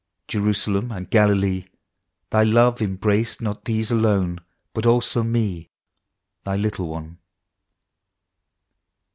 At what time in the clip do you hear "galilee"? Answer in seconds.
1.11-1.65